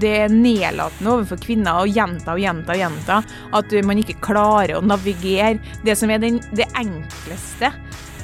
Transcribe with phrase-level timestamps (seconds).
[0.00, 3.22] det er nedlatende overfor kvinner å gjenta og gjenta og gjenta
[3.58, 7.72] at man ikke klarer å navigere det som er den, det enkleste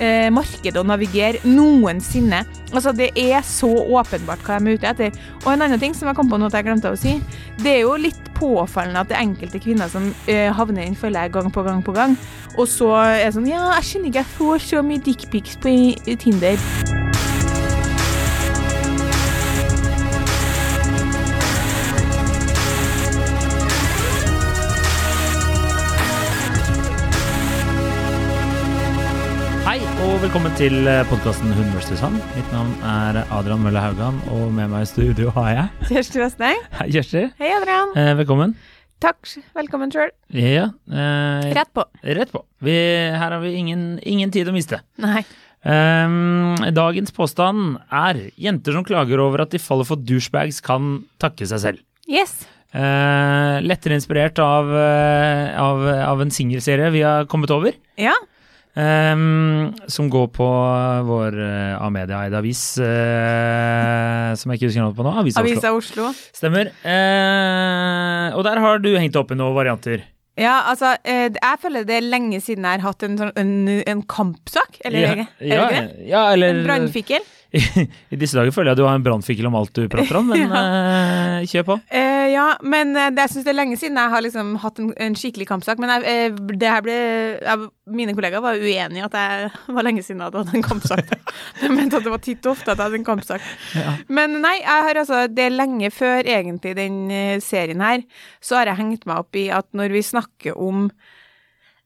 [0.01, 2.43] eh, markedet å navigere noensinne.
[2.73, 5.21] Altså, det er så åpenbart hva de er ute etter.
[5.45, 7.17] Og en annen ting som jeg kom på noe jeg glemte å si,
[7.63, 10.99] det er jo litt påfallende at det er enkelte kvinner som eh, havner i den
[10.99, 12.19] fella gang på gang på gang,
[12.59, 15.79] og så er det sånn Ja, jeg skjønner ikke, jeg får så mye dickpics på
[16.19, 17.04] Tinder.
[30.25, 31.99] Velkommen til podkasten Hun vs.
[32.01, 32.15] han.
[32.33, 36.63] Mitt navn er Adrian Mølle Haugan, og med meg i studio har jeg Kjersti Vestneng.
[36.79, 37.25] Hei, Kjersti.
[37.41, 37.93] Hei, Adrian.
[38.01, 38.55] Eh, velkommen.
[39.05, 39.21] Takk.
[39.59, 40.15] Velkommen sjøl.
[40.33, 41.85] Ja, eh, Rett på.
[42.17, 42.41] rett på.
[42.65, 44.81] Vi, her har vi ingen, ingen tid å miste.
[45.03, 45.27] Nei.
[45.69, 51.45] Ehm, dagens påstand er jenter som klager over at de faller for douchebags, kan takke
[51.45, 51.85] seg selv.
[52.09, 52.47] Yes.
[52.73, 57.77] Eh, lettere inspirert av, eh, av, av en singelserie vi har kommet over.
[58.01, 58.17] Ja.
[58.75, 60.47] Ehm, som går på
[61.07, 65.13] vår uh, Amedia-eide avis, uh, som jeg ikke husker navnet på nå.
[65.21, 65.53] Avisa Oslo.
[65.53, 66.09] Avisa Oslo.
[66.35, 66.73] Stemmer.
[66.83, 70.03] Uh, og der har du hengt opp i noen varianter.
[70.35, 73.53] Ja, altså, eh, jeg føler det er lenge siden jeg har hatt en, sånn, en,
[73.87, 74.81] en kampsak.
[74.83, 76.07] Eller er det ja, ikke det?
[76.11, 77.29] ja, eller En brannfikkel.
[77.55, 80.33] I disse dager føler jeg at du har en brannfikkel om alt du prater om,
[80.33, 81.77] men eh, kjør på.
[81.93, 84.81] Uh, ja, men eh, det, jeg syns det er lenge siden jeg har liksom hatt
[84.83, 85.83] en, en skikkelig kampsak.
[85.83, 90.03] Men jeg, det her ble jeg, Mine kollegaer var uenige i at jeg var lenge
[90.03, 91.17] siden jeg hadde hatt en kampsak.
[91.63, 93.51] De mente at det var titt og ofte at jeg hadde en kampsak.
[93.77, 93.97] Ja.
[94.09, 97.03] Men nei, jeg har altså Det er lenge før egentlig den
[97.45, 98.03] serien her,
[98.43, 100.89] så har jeg hengt meg opp i at når vi snakker om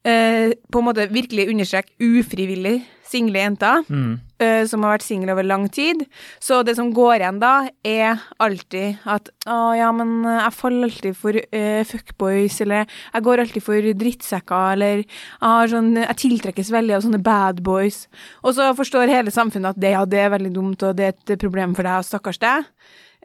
[0.06, 4.20] eh, på en måte virkelig understreke ufrivillig single jenter Mm.
[4.42, 6.04] uh, som har vært single over lang tid.
[6.40, 10.88] Så det som går igjen da, er alltid at å ja, men eh, jeg faller
[10.88, 16.72] alltid for uh, fuckboys, eller jeg går alltid for drittsekker, eller jeg, sånn, jeg tiltrekkes
[16.74, 18.06] veldig av sånne bad boys.
[18.44, 21.16] Og så forstår hele samfunnet at det, ja, det er veldig dumt, og det er
[21.16, 22.68] et problem for deg, og stakkars deg.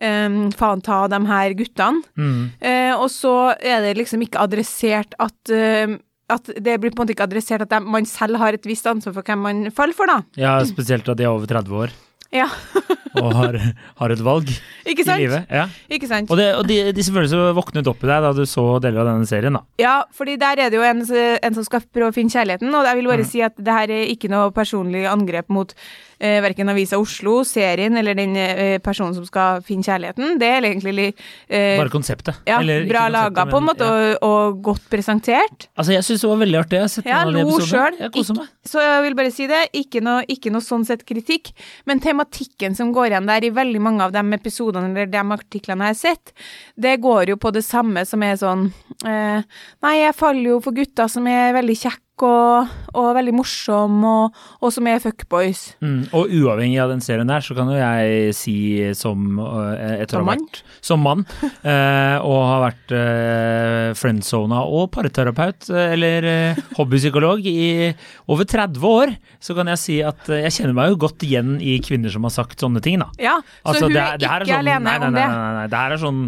[0.02, 2.02] Um, faen ta de her guttene.
[2.18, 2.40] Mm.
[2.58, 5.94] Uh, og så er det liksom ikke adressert at eh,
[6.32, 8.88] at det blir på en måte ikke adressert at de, man selv har et visst
[8.88, 10.22] ansvar for hvem man faller for, da.
[10.40, 11.92] Ja, spesielt at de er over 30 år
[12.34, 12.48] Ja,
[13.22, 13.54] og har,
[14.00, 14.48] har et valg
[14.90, 15.44] ikke i livet.
[15.54, 15.68] Ja.
[15.94, 16.32] Ikke sant?
[16.34, 19.12] Og, det, og de, selvfølgelig følelsene våknet opp i deg da du så deler av
[19.12, 19.62] denne serien, da.
[19.78, 22.88] Ja, fordi der er det jo en, en som skal prøve å finne kjærligheten, og
[22.90, 23.30] jeg vil bare Mm.
[23.30, 25.76] si at det her er ikke noe personlig angrep mot
[26.24, 30.38] eh, verken Avisa Oslo, serien eller den eh, personen som skal finne kjærligheten.
[30.42, 32.40] Det er egentlig eh, Bare konseptet.
[32.48, 34.16] ja, Eller bra laga på en måte, ja.
[34.22, 35.68] og, og godt presentert.
[35.76, 36.80] Altså, jeg syns det var veldig artig.
[36.80, 38.02] Jeg har sett Ja, de episodene.
[38.06, 38.52] Jeg koser meg.
[38.74, 39.62] Så jeg vil bare si det.
[39.84, 41.52] Ikke noe, ikke noe sånn sett kritikk,
[41.90, 45.90] men tematikken som går igjen der i veldig mange av de episodene eller de artiklene
[45.90, 46.34] jeg har sett,
[46.80, 48.68] det går jo på det samme som er sånn
[49.08, 49.44] eh,
[49.84, 54.36] Nei, jeg faller jo for gutter som er veldig kjekke og, og veldig morsom, og,
[54.62, 55.64] og som er fuckboys.
[55.82, 58.56] Mm, og uavhengig av den serien der, så kan jo jeg si
[58.96, 60.44] som uh, etter Som mann?
[60.46, 61.26] vært som mann,
[61.74, 67.90] eh, og har vært eh, friendzona og parterapeut, eh, eller eh, hobbypsykolog i
[68.30, 71.56] over 30 år, så kan jeg si at eh, jeg kjenner meg jo godt igjen
[71.64, 73.10] i kvinner som har sagt sånne ting, da.
[73.22, 75.24] Ja, så Altså, hun det er, det er ikke sånn, alene nei, nei, om nei,
[75.24, 75.30] det.
[75.34, 76.22] Nei, nei, det her er sånn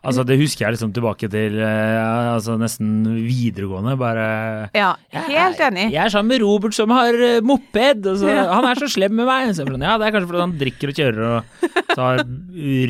[0.00, 5.90] Altså, det husker jeg liksom tilbake til uh, altså nesten videregående, bare Ja, helt enig.
[5.92, 8.46] Jeg er sammen med Robert som har uh, moped, og så, Ja.
[8.54, 9.50] han er så slem med meg.
[9.52, 12.24] Så jeg sånn, ja, det er kanskje fordi han drikker og kjører og tar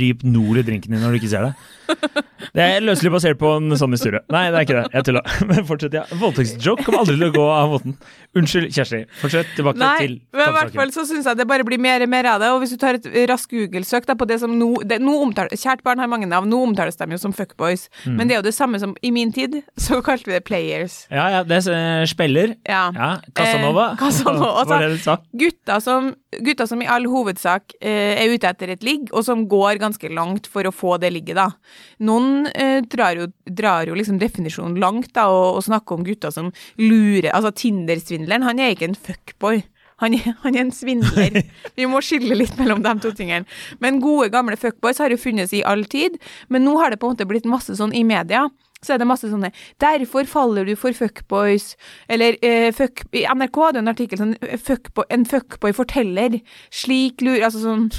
[0.04, 1.54] Ryp Nord i drinken din når du ikke ser det.
[2.56, 4.22] Det er løselig basert på en sånn historie.
[4.32, 4.86] Nei, det er ikke det.
[4.96, 5.22] Jeg tulla.
[5.50, 6.02] Men fortsett, ja.
[6.18, 7.96] Voldtektsjoke kommer aldri til å gå av måten.
[8.38, 9.02] Unnskyld, Kjersti.
[9.20, 12.04] Fortsett tilbake Nei, til men i hvert fall så syns jeg det bare blir mer
[12.04, 12.50] og mer av det.
[12.54, 15.82] Og hvis du tar et raskt Google-søk på det som nå det, nå omtales, Kjært
[15.86, 17.88] barn har mange navn, nå omtales de jo som fuckboys.
[18.04, 18.14] Mm.
[18.16, 21.02] Men det er jo det samme som i min tid, så kalte vi det players.
[21.10, 22.54] Ja, ja, det er eh, spiller.
[22.68, 22.84] Ja.
[22.94, 23.90] Ja, Casanova.
[23.92, 25.18] Eh, Casanova, Var det du sa?
[25.42, 29.46] Gutter som, gutter som i all hovedsak eh, er ute etter et ligg, og som
[29.50, 31.50] går ganske langt for å få det ligget, da.
[32.06, 36.34] Noen eh, drar, jo, drar jo liksom definisjonen langt, da, og, og snakker om gutter
[36.34, 39.62] som lurer Altså, Tinder-svindleren, han er ikke en fuckboy.
[40.00, 41.42] Han han er en svindler.
[41.76, 43.44] Vi må skille litt mellom de to tingene.
[43.84, 46.16] Men gode, gamle fuckboys har jo funnes i all tid,
[46.48, 48.46] men nå har det på en måte blitt masse sånn i media.
[48.80, 51.76] Så er det masse sånne 'Derfor faller du for fuckboys',
[52.08, 56.40] eller eh, fuck, i NRK hadde en artikkel sånn fuckboy, 'En fuckboy forteller'.
[56.70, 57.44] Slik lur...
[57.44, 57.90] Altså sånn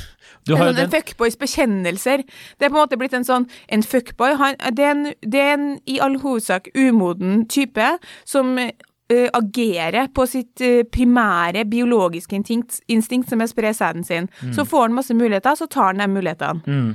[0.47, 2.23] Du har jo sånne den fuckboys bekjennelser.
[2.57, 5.41] Det er på en måte blitt en sånn En fuckboy han, det, er en, det
[5.41, 7.91] er en i all hovedsak umoden type
[8.25, 14.07] som eh, agerer på sitt eh, primære biologiske instinkt, instinkt som er å spre sæden
[14.07, 14.31] sin.
[14.55, 16.65] Så får han masse muligheter, så tar han de mulighetene.
[16.65, 16.91] mm.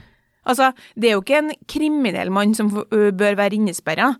[0.46, 4.14] Altså, det er jo ikke en kriminell mann som bør være innesperra.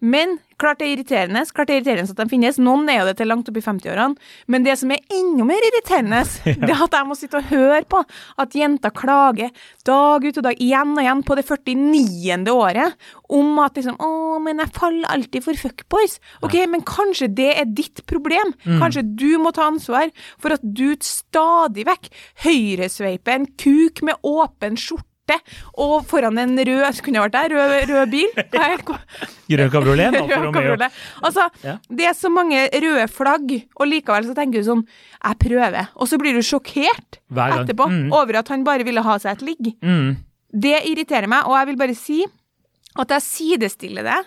[0.00, 1.42] Men klart det er irriterende.
[1.52, 2.58] Klart det er irriterende at de finnes.
[2.60, 4.16] Noen er jo det til langt opp i 50-årene.
[4.52, 6.22] Men det som er enda mer irriterende,
[6.64, 8.00] det er at jeg må sitte og høre på
[8.40, 9.52] at jenter klager
[9.86, 12.54] dag ut og dag, igjen og igjen, på det 49.
[12.54, 12.96] året,
[13.30, 14.10] om at liksom Å,
[14.42, 16.16] men jeg faller alltid for fuckboys.
[16.46, 18.54] Ok, men kanskje det er ditt problem.
[18.80, 20.08] Kanskje du må ta ansvar
[20.40, 22.08] for at du stadig vekk
[22.46, 25.09] høyresveiper en kuk med åpen skjorte
[25.78, 27.54] og foran en rød Kunne vært der?
[27.54, 28.30] Rød, rød bil?
[29.50, 30.92] Grønn kabriolet, Rød kabriolet.
[31.22, 31.76] Altså, Ja.
[31.90, 34.84] det er så mange røde flagg, og likevel så tenker du sånn
[35.24, 35.88] Jeg prøver.
[35.96, 38.12] Og så blir du sjokkert etterpå Mm.
[38.12, 39.74] over at han bare ville ha seg et ligg.
[39.82, 40.16] Mm.
[40.52, 42.24] Det irriterer meg, og jeg vil bare si
[42.98, 44.18] at jeg sidestiller det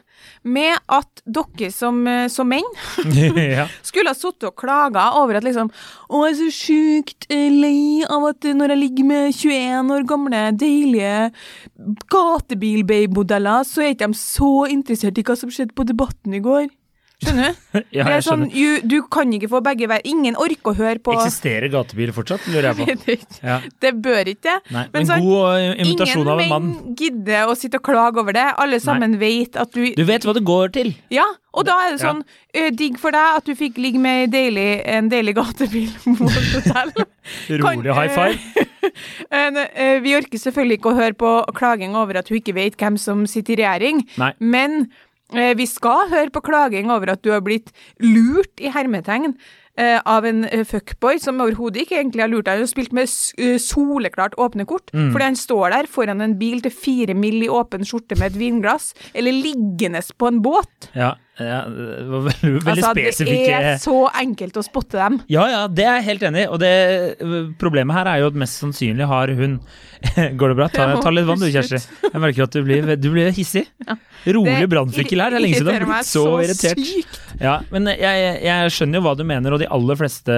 [0.47, 2.67] med at dere som, eh, som menn
[3.87, 8.05] skulle ha sittet og klaga over at liksom Å, jeg er så sjukt eh, lei
[8.07, 11.33] av at når jeg ligger med 21 år gamle, deilige
[12.13, 16.69] gatebilbabe-modeller, så er ikke de så interessert i hva som skjedde på Debatten i går.
[17.23, 17.79] Skjønner du?
[17.97, 18.57] ja, jeg sånn, skjønner.
[18.59, 20.03] ju, du kan ikke få begge veier.
[20.09, 23.17] Ingen orker å høre på Eksisterer gatebil fortsatt, lurer jeg på.
[23.49, 23.59] Ja.
[23.83, 24.57] Det bør ikke det.
[24.73, 26.67] Men men sånn, god invitasjon av en mann.
[26.73, 28.45] Ingen gidder å sitte og klage over det.
[28.63, 30.93] Alle sammen vet at du Du vet hva det går til.
[31.13, 32.11] Ja, og da er det Ja.
[32.11, 35.89] sånn ø, digg for deg at du fikk ligge med ei deilig, en deilig gatebil
[36.17, 36.93] mot hotell.
[37.61, 38.67] Rolig high five.
[39.31, 42.97] Ø, vi orker selvfølgelig ikke å høre på klaging over at hun ikke vet hvem
[42.99, 44.31] som sitter i regjering, Nei.
[44.39, 44.87] men
[45.33, 49.33] vi skal høre på klaging over at du har blitt lurt i hermetegn
[50.05, 52.59] av en fuckboy som overhodet ikke egentlig har lurt deg.
[52.59, 53.09] Du har spilt med
[53.59, 55.11] soleklart åpne kort, Mm.
[55.11, 57.41] fordi han står der foran en bil til fire mill.
[57.43, 60.89] i åpen skjorte med et vinglass, eller liggende på en båt.
[60.93, 65.15] Ja, ja, det var veldig, veldig altså, spesifikke det er så enkelt å spotte dem.
[65.33, 66.49] Ja, ja, det er jeg helt enig i.
[66.53, 66.73] Og det
[67.61, 69.57] problemet her er jo at mest sannsynlig har hun
[70.39, 70.67] Går det bra?
[70.67, 71.79] Ta, ta litt vann du, Kjersti.
[72.05, 73.63] Jeg merker at du blir, du blir hissig.
[74.35, 75.33] Rolig brannflikkel her.
[75.33, 76.81] Det er lenge siden du har blitt så irritert.
[76.83, 77.19] sykt.
[77.41, 80.35] Ja, men jeg, jeg skjønner jo hva du mener, og de aller fleste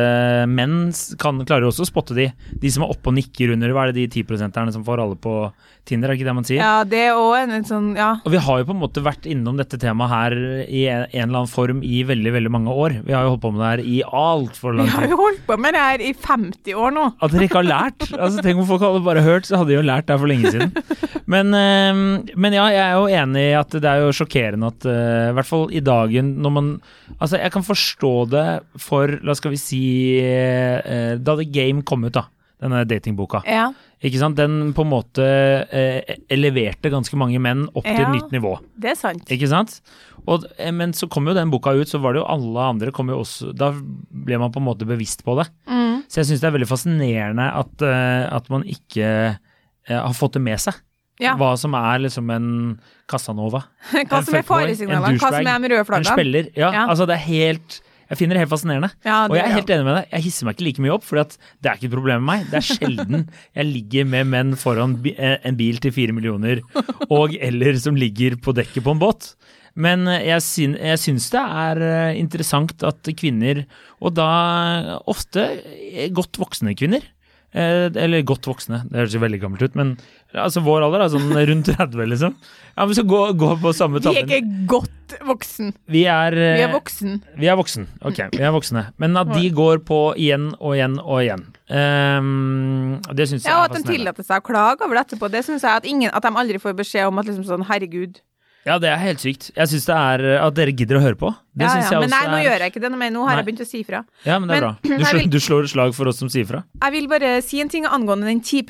[0.47, 0.77] menn
[1.21, 2.29] kan, klarer også å spotte de.
[2.61, 5.19] De som er oppe og nikker under, hva er det de 10% som får alle
[5.19, 5.39] på
[5.85, 6.61] Tinder, er det ikke det man sier?
[6.61, 8.15] Ja, det er òg en, en sånn Ja.
[8.25, 11.23] Og vi har jo på en måte vært innom dette temaet her i en, en
[11.27, 12.97] eller annen form i veldig, veldig mange år.
[13.05, 15.43] Vi har jo holdt på med det her i altfor Vi lang har jo holdt
[15.47, 17.05] på med det her i 50 år nå.
[17.19, 18.07] At dere ikke har lært.
[18.13, 20.53] Altså, tenk om folk hadde bare hørt, så hadde de jo lært det for lenge
[20.55, 20.75] siden.
[21.33, 24.85] Men, eh, men ja, jeg er jo enig i at det er jo sjokkerende at
[24.85, 26.67] eh, i hvert fall i dagen når man
[27.15, 28.45] Altså, jeg kan forstå det
[28.81, 29.81] for, la skal vi si
[30.21, 32.27] eh, Da The Game kom ut, da.
[32.61, 33.41] Denne datingboka.
[33.49, 33.69] Ja.
[34.03, 34.35] Ikke sant?
[34.37, 35.23] Den på en måte
[35.71, 38.57] eh, eleverte ganske mange menn opp til et nytt nivå.
[38.77, 39.23] Det er sant.
[39.31, 39.77] Ikke sant?
[40.27, 42.91] Og, eh, men så kom jo den boka ut, så var det jo alle andre
[42.91, 45.47] kom jo også Da ble man på en måte bevisst på det.
[45.69, 46.03] Mm.
[46.09, 49.07] Så jeg syns det er veldig fascinerende at, eh, at man ikke
[49.37, 50.77] eh, har fått det med seg.
[51.23, 51.37] Ja.
[51.39, 52.47] Hva som er liksom en
[53.07, 53.63] Casanova.
[53.93, 56.11] Hva en som er faresignalene, en hva som er de røde En flaggene.
[56.17, 56.49] spiller.
[56.57, 56.87] Ja, Ja.
[56.91, 57.77] altså det er helt
[58.11, 58.91] Jeg finner det helt fascinerende.
[59.05, 60.09] Ja, Og jeg er helt enig med deg.
[60.13, 62.45] Jeg hisser meg ikke like mye opp, for det er ikke et problem med meg.
[62.51, 63.25] Det er sjelden
[63.57, 66.61] jeg ligger med menn foran eh, en bil til fire millioner,
[67.09, 69.31] og eller som ligger på dekket på en båt.
[69.75, 73.65] Men eh, jeg, syn, syns det er eh, interessant at kvinner,
[73.99, 74.29] og da
[75.09, 75.49] ofte
[76.15, 77.03] godt voksne kvinner,
[77.55, 79.93] eller godt voksne, det høres jo veldig gammelt ut, men
[80.35, 82.33] altså vår alder er sånn rundt 30, liksom.
[82.75, 85.71] Ja, men så gå, gå på samme Vi er ikke godt voksen.
[85.87, 87.21] Vi er, Vi eh, er voksen.
[87.39, 87.87] vi er voksen.
[88.03, 88.87] Ok, vi er voksne.
[88.99, 91.45] Men at de går på igjen og igjen og igjen.
[91.71, 93.95] Um, det syns jeg Ja, og er at de fascinerende.
[93.95, 96.59] tillater seg å klage over det etterpå, det syns jeg at, ingen, at de aldri
[96.61, 98.19] får beskjed om at liksom sånn herregud.
[98.65, 99.51] Ja, det er helt sykt.
[99.53, 101.29] Jeg syns det er at dere gidder å høre på.
[101.53, 101.81] Det Ja, ja.
[101.91, 103.11] jeg Men nei, nå er gjør jeg ikke det noe mer.
[103.13, 103.35] Nå har Nei.
[103.43, 103.99] jeg begynt å si ifra.
[104.25, 104.71] Ja, men det er Men bra.
[104.81, 106.63] Du, slår, vil- du slår et slag for oss som sier fra.
[106.81, 108.63] Jeg vil bare si en ting angående den 10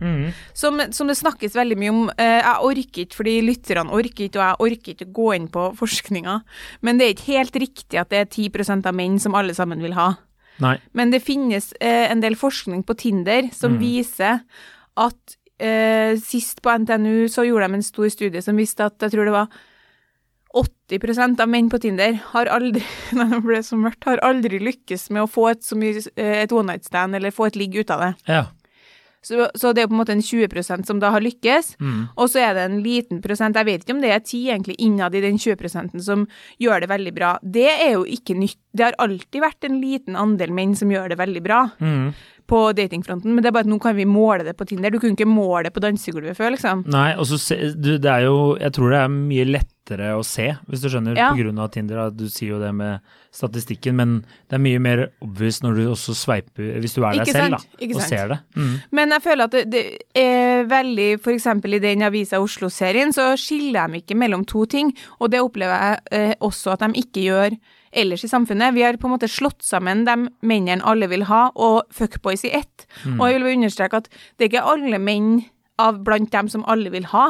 [0.00, 0.32] Mhm.
[0.52, 2.10] som, som det snakkes veldig mye om.
[2.18, 5.48] Eh, jeg orker ikke, fordi lytterne orker ikke, og jeg orker ikke å gå inn
[5.48, 6.42] på forskninga.
[6.82, 9.80] Men det er ikke helt riktig at det er 10% av menn som alle sammen
[9.80, 10.12] vil ha.
[10.60, 10.76] Nei.
[10.92, 13.80] Men det finnes eh, en del forskning på Tinder som Mm.
[13.80, 14.40] viser
[14.96, 19.14] at eh, sist på NTNU så gjorde de en stor studie som viste at jeg
[19.14, 19.50] tror det var
[20.56, 22.80] 80% av menn på Tinder har aldri
[23.16, 26.38] når det ble så mørkt, har aldri lykkes med å få et, så mye, eh,
[26.44, 28.12] et one night stand eller få et ligg ut av det.
[28.30, 28.44] Ja.
[29.24, 32.08] Så, så det er på en måte en 20% som da har lykkes, Mm.
[32.16, 34.76] og så er det en liten prosent, jeg vet ikke om det er 10 egentlig,
[34.78, 36.26] innad i den 20 som
[36.62, 37.38] gjør det veldig bra.
[37.42, 38.58] Det er jo ikke nytt.
[38.76, 42.14] Det har alltid vært en liten andel menn som gjør det veldig bra mm.
[42.46, 44.90] på datingfronten, men det er bare at nå kan vi måle det på Tinder.
[44.90, 46.84] Du kunne ikke måle det på dansegulvet før, liksom.
[46.92, 47.40] Nei, og så
[47.74, 50.88] du, det er jo Jeg tror det er mye lettere lettere å se, hvis du
[50.88, 51.30] skjønner, Ja.
[51.30, 52.10] av Tinder.
[52.10, 53.00] Du sier jo det med
[53.32, 57.24] statistikken, men det er mye mer obvious når du også sveiper, hvis du er Ikke
[57.24, 58.08] deg selv, da, Ikke og sant?
[58.08, 58.38] ser det.
[58.56, 58.80] Mm.
[58.92, 63.88] Men jeg føler at det, det er veldig eksempel i den Avisa Oslo-serien, så skiller
[63.88, 64.94] de ikke mellom to ting.
[65.20, 67.56] Og det opplever jeg eh, også at de ikke gjør
[67.92, 68.74] ellers i samfunnet.
[68.74, 72.52] Vi har på en måte slått sammen de mennene alle vil ha, og fuckboys i
[72.52, 72.86] ett.
[73.04, 73.20] Mm.
[73.20, 75.44] Og jeg vil understreke at det er ikke alle menn
[75.82, 77.26] av blant dem som alle vil ha,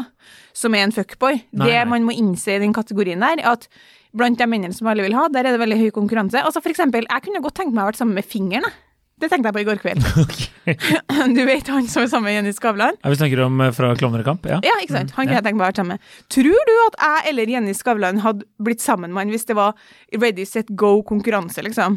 [0.56, 1.40] som er en fuckboy.
[1.52, 1.84] Nei, det nei.
[1.90, 3.68] man må innse i den kategorien der, er at
[4.16, 6.40] blant de mennene som alle vil ha, der er det veldig høy konkurranse.
[6.40, 8.70] Altså for eksempel, jeg kunne godt tenkt meg å ha vært sammen med fingeren.
[9.16, 10.02] Det tenkte jeg på i går kveld.
[11.36, 12.98] Du vet han som er sammen med Jenny Skavlan?
[13.00, 14.24] Ja, vi snakker om eh, fra Klovner?
[14.26, 14.58] Ja.
[14.64, 15.14] Ja, ikke sant?
[15.16, 16.10] Han Mm, kunne jeg tenkt meg å være sammen med.
[16.36, 19.72] Tror du at jeg eller Jenny Skavlan hadde blitt sammen med han hvis det var
[20.12, 21.96] ready, set, go-konkurranse, liksom?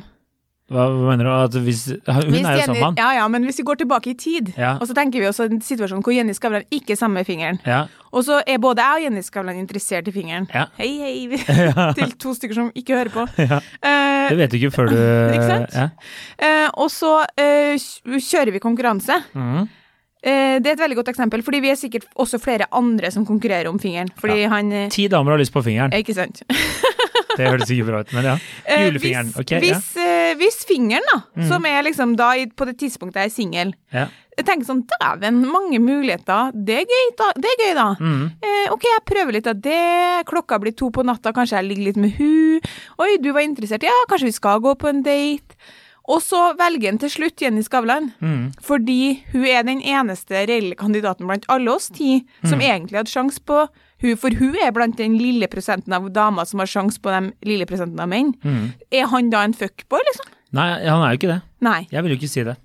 [0.69, 1.29] Hva, mener du?
[1.33, 2.99] At hvis, hun Hvis er jo sånn sammen med.
[3.01, 4.75] Ja, ja, men hvis vi går tilbake i tid, Ja.
[4.77, 7.57] og så tenker vi også en situasjon hvor Jenny Skavlan ikke er sammen med fingeren,
[7.65, 7.87] Ja.
[8.13, 10.45] og så er både jeg og Jenny Skavlan interessert i fingeren.
[10.53, 10.67] Ja.
[10.77, 11.41] Hei, hei,
[11.97, 13.25] til to stykker som ikke hører på.
[13.49, 13.59] Ja.
[13.81, 14.95] Eh, Det vet du ikke før du
[15.33, 15.73] Ikke sant?
[15.73, 15.89] Ja.
[16.37, 17.73] eh, og så eh,
[18.21, 19.15] kjører vi konkurranse.
[20.21, 23.25] Eh, det er et veldig godt eksempel, fordi vi er sikkert også flere andre som
[23.25, 24.09] konkurrerer om fingeren.
[24.19, 25.93] Fordi han eh, Ti damer har lyst på fingeren.
[25.95, 26.41] Ikke sant?
[27.39, 28.33] Det høres ikke bra ut, men ja.
[28.67, 29.29] Julefingeren.
[29.31, 29.85] hvis, Ok, hvis,
[30.37, 31.47] hvis fingeren, da, Mm.
[31.47, 34.07] som er liksom da på det tidspunktet jeg er singel ja.
[34.39, 36.53] Jeg tenker sånn, dæven, mange muligheter.
[36.55, 37.25] Det er gøy, da.
[37.35, 37.87] Det er gøy, da.
[37.99, 38.21] Mm.
[38.41, 40.25] Eh, ok, jeg prøver litt av det.
[40.29, 42.61] Klokka blir to på natta, kanskje jeg ligger litt med hun.
[43.03, 43.83] Oi, du var interessert.
[43.83, 45.57] Ja, kanskje vi skal gå på en date.
[46.07, 48.53] Og så velger han til slutt Jenny Skavlan, mm.
[48.63, 52.49] fordi hun er den eneste reelle kandidaten blant alle oss ti Mm.
[52.49, 53.67] som egentlig hadde sjanse på
[54.03, 57.33] hun, for hun er blant den lille prosenten av damer som har sjanse på den
[57.45, 58.33] lille prosenten av menn.
[58.43, 58.71] Mm.
[58.95, 60.31] Er han da en fuckboy, liksom?
[60.55, 61.41] Nei, han er jo ikke det.
[61.65, 61.79] Nei.
[61.91, 62.55] Jeg vil jo ikke si det.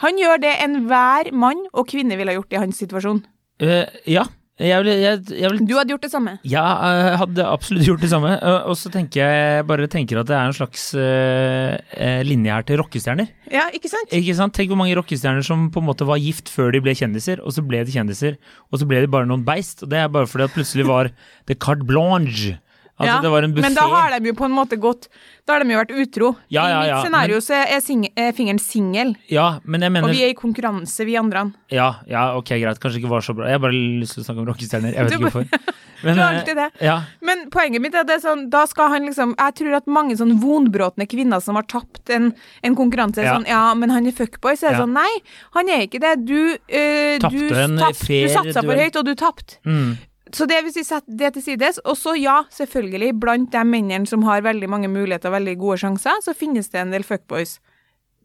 [0.00, 3.22] Han gjør det enhver mann og kvinne ville ha gjort i hans situasjon.
[3.60, 4.24] Uh, ja.
[4.60, 6.34] Jeg vil, jeg, jeg vil Du hadde gjort det samme.
[6.44, 6.64] Ja,
[7.00, 8.34] jeg hadde absolutt gjort det samme.
[8.68, 12.80] Og så tenker jeg bare tenker at det er en slags eh, linje her til
[12.82, 13.30] rockestjerner.
[13.50, 14.12] Ja, ikke sant?
[14.14, 14.54] Ikke sant?
[14.56, 17.56] Tenk hvor mange rockestjerner som på en måte var gift før de ble kjendiser, og
[17.56, 18.36] så ble de kjendiser,
[18.68, 19.84] og så ble de bare noen beist.
[19.86, 21.12] Og det er bare fordi at plutselig var
[21.48, 22.58] det carte blanche.
[23.00, 23.62] Altså, Ja, det var en buffé.
[23.64, 25.08] Men da har de jo på en måte gått
[25.48, 26.28] Da har de jo vært utro.
[26.52, 30.22] Ja, ja, I mitt scenario så er, sing er fingeren singel, Ja, men og vi
[30.22, 31.46] er i konkurranse, vi andre.
[31.72, 32.78] Ja, ja, ok, greit.
[32.78, 33.48] Kanskje ikke var så bra.
[33.48, 34.92] Jeg har bare lyst til å snakke om rockestjerner.
[34.94, 35.76] Jeg vet Du ikke hvorfor.
[36.04, 36.68] Men, eh, det.
[36.80, 39.86] Ja, Men poenget mitt er at det sånn, da skal han liksom Jeg tror at
[39.90, 42.30] mange sånn vonbrotne kvinner som har tapt en,
[42.64, 43.34] en konkurranse, er Ja.
[43.36, 44.56] sånn Ja, men han er fuckboy.
[44.56, 45.10] Så er det sånn Nei,
[45.56, 46.14] han er ikke det.
[46.24, 49.58] Du, øh, Tapte du, tapt, du satsa for høyt, og du tapte.
[49.66, 49.98] mm,
[50.36, 54.06] Så det vil si, setter det til sides, og så ja, selvfølgelig, blant de mennene
[54.06, 57.58] som har veldig mange muligheter og veldig gode sjanser, så finnes det en del fuckboys,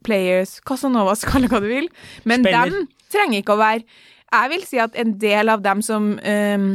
[0.05, 1.89] players, Casanovas, kall det hva du vil,
[2.23, 2.73] men Spiller.
[2.75, 4.01] dem trenger ikke å være.
[4.35, 6.69] Jeg vil si at en del av dem som ehm,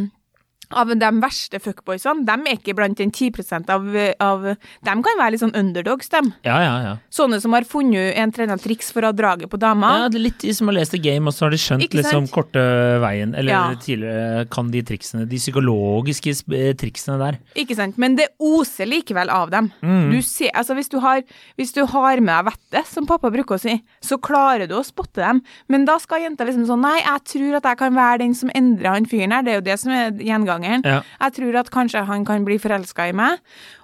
[0.73, 3.87] av de verste fuckboysene, de er ikke blant den 10% av,
[4.23, 6.33] av De kan være litt sånn underdogs, dem.
[6.47, 6.93] ja, ja, ja.
[7.11, 9.91] Sånne som har funnet en annen triks for å ha draget på dama.
[10.05, 11.95] Ja, det er litt de som har lest The Game, og så har de skjønt
[11.99, 12.63] liksom korte
[13.03, 13.63] veien, eller Ja.
[13.75, 17.39] tidligere kan de triksene, de psykologiske eh, triksene der.
[17.59, 17.99] Ikke sant?
[18.01, 19.71] Men det oser likevel av dem.
[19.83, 20.11] Mm.
[20.15, 21.23] Du ser, altså hvis du, har,
[21.59, 24.85] hvis du har med deg vettet, som pappa bruker å si, så klarer du å
[24.87, 25.43] spotte dem.
[25.69, 28.49] Men da skal jenta liksom sånn Nei, jeg tror at jeg kan være den som
[28.57, 29.43] endrer han fyren her.
[29.45, 30.15] Det er jo det som er
[30.61, 30.85] gjengangeren.
[30.85, 31.03] Ja.
[31.21, 33.39] Jeg tror at kanskje han kan bli forelska i meg.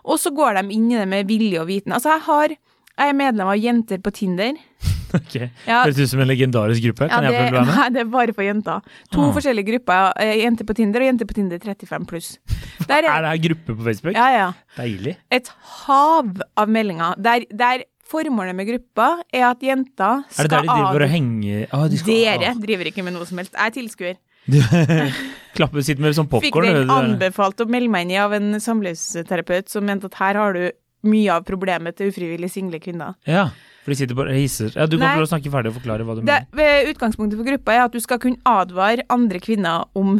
[0.04, 1.92] Og så går de inn i det med vilje og viten.
[1.92, 2.49] Altså, jeg har
[2.97, 4.54] jeg er medlem av Jenter på Tinder.
[5.16, 5.37] Ok,
[5.68, 5.85] Ja.
[5.85, 7.06] Høres ut som en legendarisk gruppe.
[7.09, 7.75] Kan Ja, jeg få det, være med?
[7.76, 8.80] nei, det er bare for jenter.
[9.14, 9.33] To Ah.
[9.33, 10.12] forskjellige grupper.
[10.21, 12.38] eh, Jenter på Tinder og Jenter på Tinder 35 pluss.
[12.88, 14.14] Der Er er, det her gruppe på Facebook?
[14.14, 14.52] ja, ja.
[14.76, 15.16] Deilig.
[15.30, 15.49] et
[15.87, 20.62] hav av meldinger der, der formålet med gruppa er at jenter Er skal det der
[20.62, 22.54] de driver av- og henger ah, de skal, Dere ah.
[22.66, 23.52] driver ikke med noe som helst.
[23.54, 24.16] Jeg er tilskuer.
[25.57, 26.67] Du sitt med sånn Fikk popkorn.
[26.69, 30.53] den anbefalt å melde meg inn i av en samlivsterapeut som mente at her har
[30.53, 30.67] du
[31.09, 33.15] mye av problemet til ufrivillig single kvinner.
[33.25, 33.47] Ja,
[33.85, 34.73] for de sitter bare og hisser.
[34.75, 35.29] Ja, du kan Nei.
[35.31, 36.91] snakke ferdig og forklare hva du Det, mener.
[36.93, 40.19] utgangspunktet for gruppa er at du skal kunne advare andre kvinner om,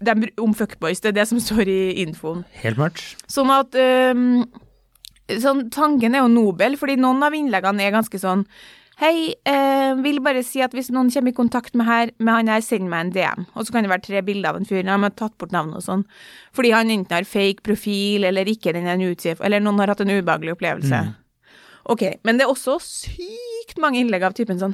[0.00, 1.00] dem, om fuckboys.
[1.02, 2.44] Det er det som står i infoen.
[2.62, 3.02] Helt mørkt.
[3.26, 4.44] Sånn at um,
[5.40, 8.46] sånn, Tanken er jo nobel, fordi noen av innleggene er ganske sånn
[9.00, 12.52] Hei, eh, vil bare si at hvis noen kommer i kontakt med, her, med han
[12.52, 13.44] her, send meg en DM.
[13.54, 14.82] Og så kan det være tre bilder av en fyr.
[14.82, 16.06] De har tatt bort navnet og sånn.
[16.56, 20.02] Fordi han enten har fake profil, eller ikke den er utgift, eller noen har hatt
[20.04, 21.02] en ubehagelig opplevelse.
[21.92, 24.72] Ok, men det er også sykt mange innlegg av typen sånn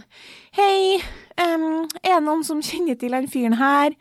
[0.54, 1.00] Hei,
[1.42, 3.96] um, er det noen som kjenner til han fyren her?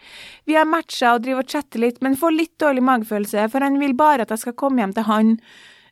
[0.45, 3.81] Vi har matcha og driver og chatter litt, men får litt dårlig magefølelse, for han
[3.81, 5.35] vil bare at jeg skal komme hjem til han.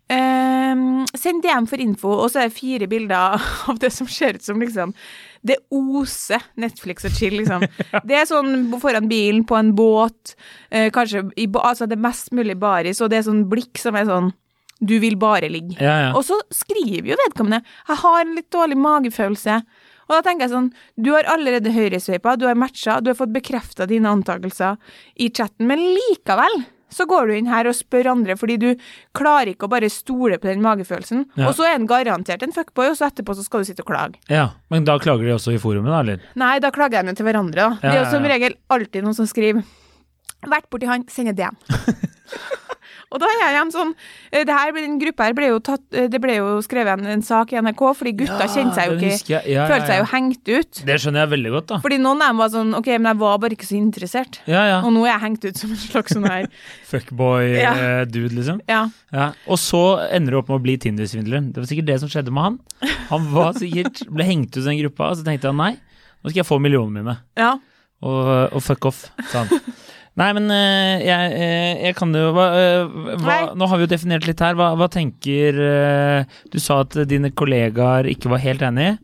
[0.08, 4.38] Em, send DM for info, og så er det fire bilder av det som ser
[4.38, 4.94] ut som liksom
[5.44, 7.66] Det oser Netflix og chill, liksom.
[8.08, 10.38] Det er sånn foran bilen, på en båt,
[10.72, 14.00] eh, kanskje i, altså det er mest mulig baris, og det er sånn blikk som
[14.00, 14.32] er sånn
[14.80, 15.76] Du vil bare ligge.
[15.82, 16.10] Ja, ja.
[16.14, 19.64] Og så skriver jo vedkommende 'Jeg har en litt dårlig magefølelse'.
[20.08, 23.34] Og da tenker jeg sånn Du har allerede høyresveipa, du har matcha, du har fått
[23.34, 24.78] bekrefta dine antakelser
[25.20, 26.64] i chatten, men likevel
[26.94, 28.68] så går du inn her og spør andre fordi du
[29.18, 31.26] klarer ikke å bare stole på den magefølelsen.
[31.36, 31.50] Ja.
[31.50, 33.92] Og så er den garantert en fuckboy, og så etterpå så skal du sitte og
[33.92, 34.22] klage.
[34.32, 34.50] ja.
[34.72, 36.24] Men da klager de også i forumet, da, eller?
[36.40, 37.70] Nei, da klager de til hverandre, da.
[37.82, 39.64] Det er jo som regel alltid noen som skriver
[40.48, 41.56] Vært borti han, sender DM.
[43.08, 43.92] Og da er jeg igjen sånn
[44.36, 47.06] eh, det her, Den gruppa her ble jo tatt eh, Det ble jo skrevet en,
[47.14, 49.40] en sak i NRK, fordi gutta Ja, kjente seg jo ikke.
[49.48, 50.82] Ja, Følte seg jo hengt ut.
[50.90, 51.78] Det skjønner jeg veldig godt, da.
[51.86, 54.42] Fordi noen av dem var sånn Ok, men jeg var bare ikke så interessert.
[54.50, 54.82] Ja, ja.
[54.84, 56.50] Og nå er jeg hengt ut som en slags sånn her.
[56.92, 58.60] Fuckboy-dude, liksom.
[58.68, 58.82] Ja.
[59.16, 59.30] Ja.
[59.48, 61.52] Og så ender du opp med å bli Tinder-svindleren.
[61.56, 62.60] Det var sikkert det som skjedde med han.
[63.14, 65.74] Han var sikkert, ble hengt ut i den gruppa, og så tenkte han nei,
[66.20, 67.18] nå skal jeg få millionene mine.
[67.40, 67.56] ja.
[68.06, 69.62] Og, og fuck off, sa han.
[70.18, 73.92] Nei, men eh, jeg, eh, jeg kan jo hva, eh, hva, Nå har vi jo
[73.92, 74.58] definert litt her.
[74.58, 75.60] Hva, hva tenker
[76.50, 78.96] Du sa at dine kollegaer ikke var helt enig.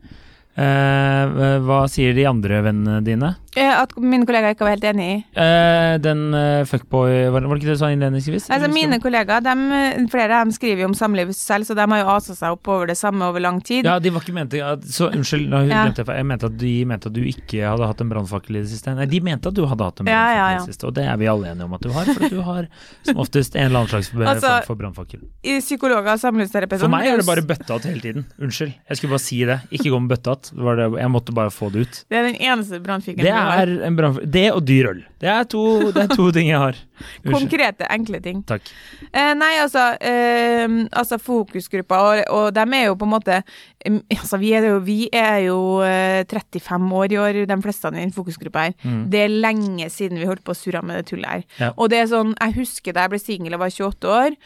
[0.53, 3.33] Hva sier de andre vennene dine?
[3.55, 5.17] Eh, At mine kollegaer ikke var helt enig i.
[5.37, 8.47] Eh, den uh, fuckboy Var var det ikke det du sa innledningsvis?
[8.53, 12.01] Altså, mine kollegaer, de, flere av dem skriver jo om samlivet selv, så de har
[12.01, 13.85] jo asa seg opp over det samme over lang tid.
[13.85, 15.83] Ja, de var ikke mente at, Så unnskyld, nå Ja.
[15.93, 18.93] jeg mente at de mente at du ikke hadde hatt en brannfakkel i det siste.
[18.97, 20.97] Nei, de mente at du hadde hatt en Ja, brannfakkel ja, i det siste, og
[20.97, 22.67] det er vi alle enige om at du har, for du har
[23.05, 25.21] som oftest en eller annen slags Altså, for brannfakkel.
[25.43, 28.25] I psykologer og samlivsterapeuter For meg er det bare bøttehatt hele tiden.
[28.41, 29.59] Unnskyld, jeg skulle bare si det.
[29.71, 30.51] Ikke gå med bøttehatt.
[30.53, 32.03] Det var det- Jeg måtte bare få det ut.
[32.09, 33.42] Det er den eneste har.
[33.43, 34.31] Er en brannfakkel.
[34.33, 35.03] Det og dyr øl.
[35.23, 35.63] Det er to,
[35.95, 36.79] det er to ting jeg har.
[37.23, 37.35] Unnskyld.
[37.35, 38.41] Konkrete, enkle ting.
[38.47, 38.67] Takk.
[39.09, 43.39] Eh, nei, altså, eh, altså fokusgruppa, og, og de er jo på en måte
[44.21, 47.99] altså, vi, er jo, vi er jo eh, 35 år i år, de fleste i
[47.99, 48.75] den fokusgruppa her.
[48.83, 49.01] Mm.
[49.13, 51.47] Det er lenge siden vi holdt på å surre med det tullet her.
[51.59, 51.71] Ja.
[51.77, 54.37] Og det er sånn, jeg husker da jeg ble singel og var 28 år,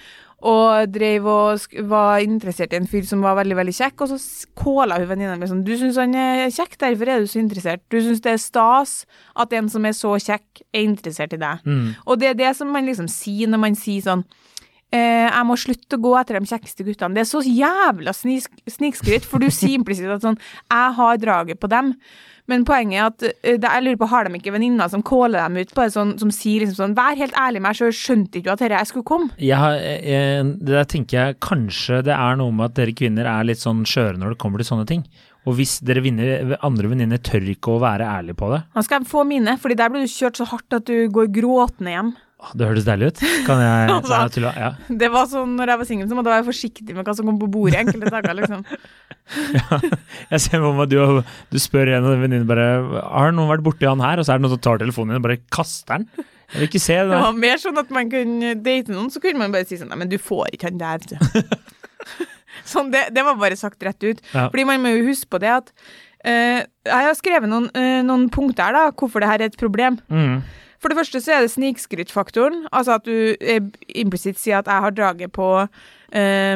[0.46, 4.50] og drev og var interessert i en fyr som var veldig, veldig kjekk, og så
[4.58, 7.82] kåla hun venninna mi sånn Du syns han er kjekk, derfor er du så interessert.
[7.90, 9.00] Du syns det er stas
[9.34, 11.66] at en som er så kjekk, er interessert i deg.
[11.66, 11.96] Mm.
[12.06, 14.28] Og det er det som man liksom sier når man sier sånn
[14.96, 17.18] jeg må slutte å gå etter de kjekkeste guttene.
[17.18, 21.60] Det er så jævla snisk, snikskryt, for du sier implisitt at sånn Jeg har draget
[21.60, 21.92] på dem.
[22.48, 25.44] Men poenget er at eh, det, jeg lurer på, har de ikke venninner som caller
[25.44, 27.96] dem ut på det, sånn, som sier liksom sånn Vær helt ærlig med meg sjøl,
[27.96, 29.32] skjønte ikke du at dette jeg skulle komme?
[29.42, 33.28] Jeg har, jeg, det der tenker jeg kanskje det er noe med at dere kvinner
[33.30, 35.04] er litt sånn skjøre når det kommer til sånne ting.
[35.48, 39.00] Og hvis dere vinner, andre venninner tør ikke å være ærlige på det Nå skal
[39.00, 42.16] jeg få mine, fordi der blir du kjørt så hardt at du går gråtende hjem.
[42.38, 43.22] Det høres deilig ut.
[43.48, 44.14] Kan jeg Altså.
[44.14, 44.52] Nei, tulla.
[44.54, 44.70] Ja.
[45.02, 47.30] Det var sånn når jeg var singel, så måtte jeg være forsiktig med hva som
[47.30, 48.64] kom på bordet enkelte dager, liksom.
[50.32, 51.00] Jeg ser for meg du,
[51.52, 52.68] du spør en av venninnene bare
[53.04, 54.22] Har noen vært borti han her?
[54.22, 56.28] Og så er det noen som tar telefonen din og bare kaster den.
[56.48, 57.10] Jeg vil ikke se det.
[57.12, 59.92] Det var mer sånn at man kunne date noen, så kunne man bare si sånn
[59.92, 61.04] Nei, men du får ikke han der,
[62.72, 64.22] sånn, det, det var bare sagt rett ut.
[64.32, 64.48] Ja.
[64.48, 68.30] Fordi man må jo huske på det at uh, Jeg har skrevet noen, uh, noen
[68.32, 70.00] punkter da, hvorfor det her er et problem.
[70.08, 70.40] Mm.
[70.78, 72.68] For det første så er det snikskrytfaktoren.
[72.72, 75.50] Altså at du eh, implisitt sier at jeg har draget på
[76.12, 76.56] eh,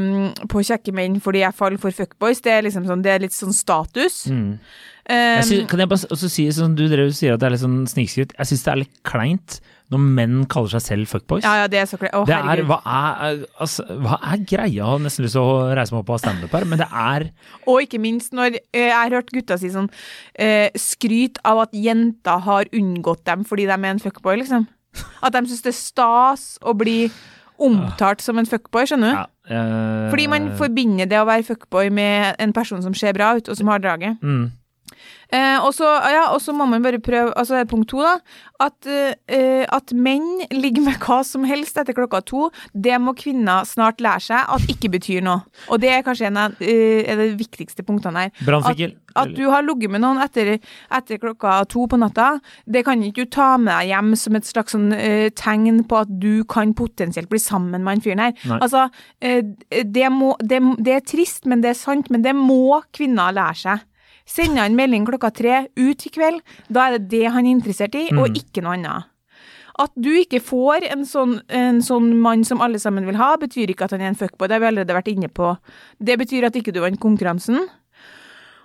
[0.52, 2.42] på kjekke menn fordi jeg faller for fuckboys.
[2.42, 4.26] Det er liksom sånn, det er litt sånn status.
[4.32, 4.56] Mm.
[5.12, 7.56] Um, Jeg synes, kan jeg bare også si, sånn du drev sier at det er
[7.56, 8.36] litt sånn snikskryt.
[8.38, 9.60] Jeg syns det er litt kleint
[9.92, 11.44] når menn kaller seg selv fuckboys.
[11.44, 12.14] ja, ja, det er så klart.
[12.16, 14.70] Å, Det er, hva, er, altså, hva er greia?
[14.72, 16.88] Jeg har nesten lyst til å reise meg opp og ha standup her, men det
[16.88, 17.26] er
[17.68, 19.90] Og ikke minst når eh, jeg har hørt gutta si sånn
[20.40, 24.70] eh, Skryt av at jenter har unngått dem fordi de er en fuckboy, liksom.
[25.20, 27.10] At de syns det er stas å bli
[27.62, 29.18] omtalt som en fuckboy, skjønner du?
[29.18, 29.26] ja,
[29.58, 33.50] eh, Fordi man forbinder det å være fuckboy med en person som ser bra ut,
[33.50, 34.18] og som har draget.
[34.22, 34.52] mm,
[35.32, 38.18] Eh, og så ja, må man bare prøve Altså punkt to, da.
[38.62, 43.66] At, eh, at menn ligger med hva som helst etter klokka to, det må kvinner
[43.66, 45.46] snart lære seg at ikke betyr noe.
[45.72, 48.36] Og det er kanskje en av eh, de viktigste punktene her.
[48.44, 48.98] Brannfikkel.
[49.18, 50.54] At du har ligget med noen etter,
[50.94, 52.36] etter klokka to på natta,
[52.70, 56.04] det kan ikke du ta med deg hjem som et slags sånn, eh, tegn på
[56.04, 58.36] at du kan potensielt bli sammen med han fyren her.
[58.48, 58.60] Nei.
[58.62, 58.88] Altså,
[59.22, 59.42] eh,
[59.84, 63.64] det, må, det, det er trist, men det er sant, men det må kvinner lære
[63.66, 63.88] seg.
[64.32, 66.40] Sender han melding klokka tre ut i kveld,
[66.72, 69.10] da er det det han er interessert i, og ikke noe annet.
[69.82, 73.72] At du ikke får en sånn, en sånn mann som alle sammen vil ha, betyr
[73.72, 74.48] ikke at han er en fuckboy.
[74.48, 75.54] Det har vi allerede vært inne på.
[75.98, 77.64] Det betyr at ikke du vant konkurransen.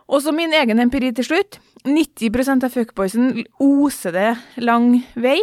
[0.07, 1.61] Og så min egen empiri til slutt.
[1.87, 4.31] 90% av fuckboysen oser det
[4.63, 5.39] lang vei.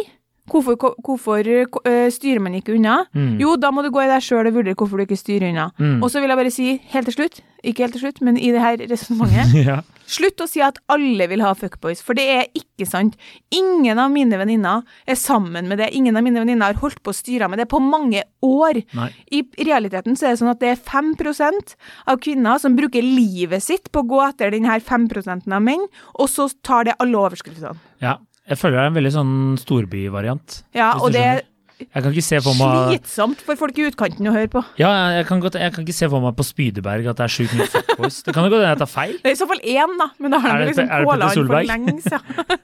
[0.50, 2.98] Hvorfor, hvorfor øh, styrer man ikke unna?
[3.16, 3.38] Mm.
[3.40, 5.70] Jo, da må du gå i deg sjøl og vurdere hvorfor du ikke styrer unna.
[5.78, 6.02] Mm.
[6.04, 8.50] Og så vil jeg bare si, helt til slutt, ikke helt til slutt, men i
[8.52, 9.78] det her resonnementet ja.
[10.04, 13.16] Slutt å si at alle vil ha fuckboys, for det er ikke sant.
[13.56, 15.88] Ingen av mine venninner er sammen med det.
[15.96, 18.82] Ingen av mine venninner har holdt på å styre med det på mange år.
[18.98, 19.08] Nei.
[19.32, 21.74] I realiteten så er det sånn at det er 5%
[22.12, 25.88] av kvinner som bruker livet sitt på å gå etter den her 5% av menn,
[26.20, 27.72] og så tar det alle overskriftene.
[28.04, 28.18] ja.
[28.48, 30.62] Jeg føler det er en veldig sånn storbyvariant.
[30.76, 31.42] Ja, og det er
[31.80, 34.60] Jeg kan ikke se for meg slitsomt for folk i utkanten å høre på.
[34.78, 37.32] Ja, jeg kan, godt, jeg kan ikke se for meg på Spydeberg at det er
[37.34, 38.20] sjukt mye fuckboys.
[38.24, 39.16] Det kan jo godt hende jeg tar feil.
[39.24, 41.28] Det er i så fall én, da, men da har Er det- liksom det påla
[41.28, 42.62] Petter han for lenge siden.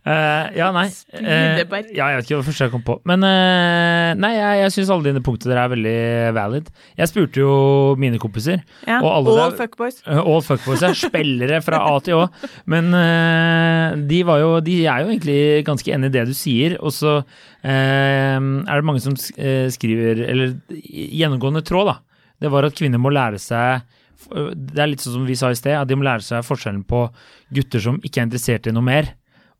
[0.00, 0.86] Eh, ja, nei.
[1.12, 1.58] Uh,
[1.92, 2.96] ja, jeg vet ikke hva første jeg kom på.
[3.08, 5.96] Men uh, nei, jeg, jeg syns alle dine punkter der er veldig
[6.36, 6.70] valid.
[6.96, 7.52] Jeg spurte jo
[8.00, 9.02] mine kompiser, Ja.
[9.02, 10.00] Og alle All der- fuckboys.
[10.32, 10.92] all fuckboys ja.
[10.96, 12.26] spillere fra A til Å,
[12.70, 12.88] men
[14.08, 16.78] de, var jo, de er jo egentlig ganske enig i det du sier.
[16.80, 17.20] Og så
[17.60, 21.98] er det mange som skriver, eller gjennomgående tråd, da.
[22.40, 23.84] Det var at kvinner må lære seg
[24.28, 26.82] det er litt sånn som vi sa i sted, at de må lære seg forskjellen
[26.88, 27.06] på
[27.56, 29.14] gutter som ikke er interessert i noe mer,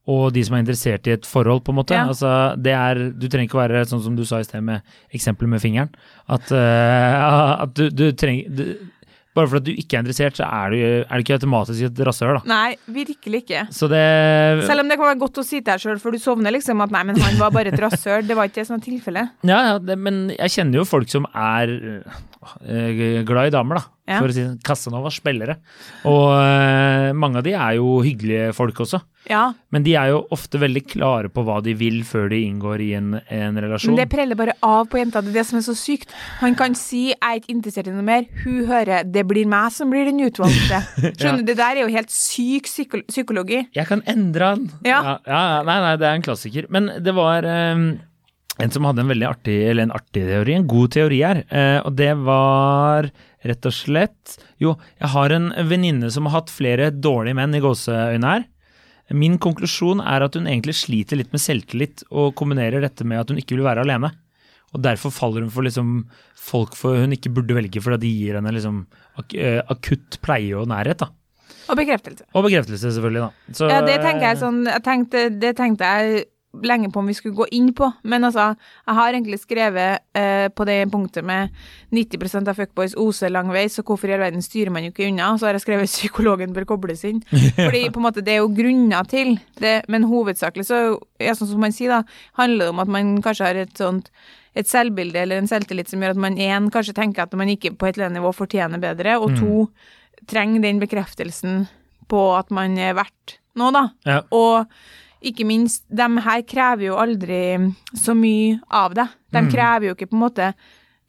[0.09, 1.97] og de som er interessert i et forhold, på en måte.
[1.97, 2.07] Ja.
[2.09, 5.53] Altså, det er, du trenger ikke være sånn som du sa i sted med eksempelet
[5.57, 5.93] med fingeren.
[6.31, 8.65] At, uh, at du, du trenger du,
[9.31, 12.01] Bare for at du ikke er interessert, så er du, er du ikke automatisk et
[12.03, 12.41] rasshøl, da.
[12.51, 13.61] Nei, virkelig ikke.
[13.71, 14.01] Så det
[14.67, 16.83] Selv om det kan være godt å si til deg sjøl før du sovner, liksom,
[16.83, 18.27] at nei, men han var bare et rasshøl.
[18.27, 19.37] Det var ikke det som var tilfellet.
[19.47, 24.00] Ja, ja, det, men jeg kjenner jo folk som er øh, glad i damer, da.
[24.11, 24.19] Ja.
[24.19, 24.59] For å si det.
[24.67, 25.61] Casanova spillere.
[26.11, 29.01] Og uh, mange av de er jo hyggelige folk også.
[29.29, 32.81] Ja, Men de er jo ofte veldig klare på hva de vil før de inngår
[32.83, 33.93] i en, en relasjon.
[33.93, 35.21] men det preller bare av på jenta.
[35.21, 36.15] Det er det som er så sykt.
[36.41, 38.27] Han kan si 'jeg er ikke interessert i noe mer'.
[38.45, 40.81] Hun hører 'det blir meg som blir den utvalgte'.
[41.21, 43.69] Skjønner du, Det der er jo helt syk psyko psykologi.
[43.75, 44.71] Jeg kan endre han.
[44.85, 45.19] Ja.
[45.27, 46.67] ja, Nei, nei, det er en klassiker.
[46.71, 47.99] Men det var um,
[48.59, 51.45] en som hadde en veldig artig, eller en artig teori, en god teori her.
[51.53, 53.11] uh, og det var
[53.47, 57.63] rett og slett Jo, jeg har en venninne som har hatt flere dårlige menn i
[57.65, 58.49] gåseøyne her.
[59.11, 63.33] Min konklusjon er at hun egentlig sliter litt med selvtillit, og kombinerer dette med at
[63.33, 64.13] hun ikke vil være alene.
[64.71, 66.05] Og derfor faller hun for liksom
[66.39, 68.85] folk for hun ikke burde velge, fordi de gir henne liksom
[69.19, 71.03] ak eh, akutt pleie og nærhet.
[71.03, 71.11] da.
[71.71, 72.27] Og bekreftelse.
[72.35, 73.25] Og bekreftelse, selvfølgelig.
[73.25, 73.55] da.
[73.57, 76.25] Så, Ja, det tenkte jeg sånn jeg tenkte, Det tenkte jeg
[76.67, 78.49] lenge på om vi skulle gå inn på, men altså,
[78.87, 81.55] jeg har egentlig skrevet eh, på det punktet med
[81.95, 85.07] 90% av fuckboys oser lang vei, så hvorfor i all verden styrer man jo ikke
[85.07, 85.31] unna?
[85.39, 87.23] Så har jeg skrevet psykologen bør kobles inn.
[87.57, 90.83] Fordi på en måte det er jo grunner til det, men hovedsakelig så,
[91.23, 92.03] ja, sånn som man sier da,
[92.41, 94.11] handler det om at man kanskje har et sånt
[94.59, 97.71] et selvbilde eller en selvtillit som gjør at man én kanskje tenker at man ikke
[97.79, 99.69] på et eller annet nivå fortjener bedre, og to
[100.31, 101.69] trenger den bekreftelsen
[102.11, 103.85] på at man er verdt noe, da.
[104.09, 104.19] Ja.
[104.35, 104.67] Og
[105.23, 107.41] ikke minst, de her krever jo aldri
[107.97, 109.09] så mye av deg.
[109.33, 109.51] De Mm.
[109.53, 110.55] krever jo ikke på en måte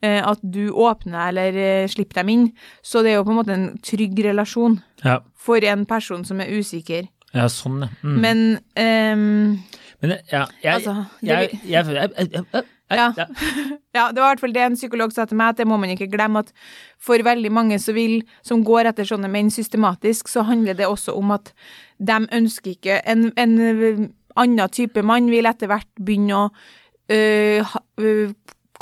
[0.02, 2.52] eh, at du åpner eller eh, slipper dem inn.
[2.82, 6.40] Så det er jo på en måte en trygg relasjon Ja, for en person som
[6.40, 7.08] er usikker.
[7.34, 7.88] ja sånn, ja.
[8.02, 8.20] Mm.
[8.20, 8.38] Men
[8.76, 9.58] um,
[10.02, 11.86] Men ja, jeg, altså jeg, jeg,
[12.92, 13.08] ja.
[13.94, 15.76] Ja, det var i hvert fall det en psykolog sa til meg, at det må
[15.80, 16.52] man ikke glemme at
[17.02, 21.12] for veldig mange som, vil, som går etter sånne menn systematisk, så handler det også
[21.18, 21.52] om at
[22.02, 26.48] de ønsker ikke En, en annen type mann vil etter hvert begynne å
[27.12, 28.32] øh, øh,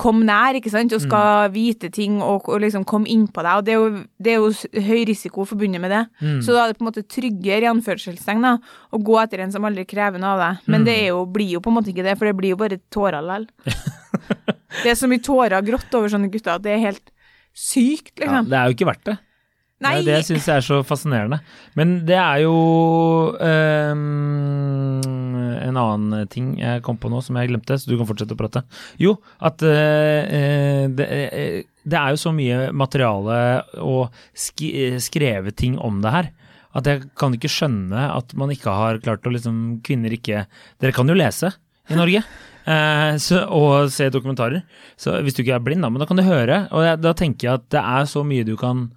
[0.00, 3.58] komme nær, ikke sant, og skal vite ting og, og liksom komme inn på deg,
[3.58, 6.02] og det er jo, det er jo høy risiko forbundet med det.
[6.22, 6.38] Mm.
[6.44, 8.54] Så da er det på en måte tryggere, i anførselstegn, da,
[8.96, 10.68] å gå etter en som aldri krever noe av deg.
[10.72, 12.60] Men det er jo, blir jo på en måte ikke det, for det blir jo
[12.62, 13.48] bare tårer likevel.
[14.82, 17.12] det er så mye tårer grått over sånne gutter at det er helt
[17.50, 18.48] sykt, ja, liksom.
[18.48, 19.18] det er jo ikke verdt det.
[19.80, 21.38] Nei, Det det syns jeg er så fascinerende.
[21.78, 22.56] Men det er jo
[23.32, 25.00] um,
[25.56, 28.40] en annen ting jeg kom på nå som jeg glemte, så du kan fortsette å
[28.40, 28.62] prate.
[29.00, 31.56] Jo, at uh, det, øh,
[31.88, 33.40] det er jo så mye materiale
[33.80, 34.68] og sk
[35.00, 36.30] skrevet ting om det her.
[36.76, 40.44] At jeg kan ikke skjønne at man ikke har klart å liksom Kvinner ikke
[40.78, 41.50] Dere kan jo lese
[41.90, 42.22] i Norge.
[42.70, 44.62] Eh, så, og se dokumentarer.
[45.00, 46.62] Så hvis du ikke er blind, da, men da kan du høre.
[46.70, 48.90] Og jeg, da tenker jeg at det er så mye du kan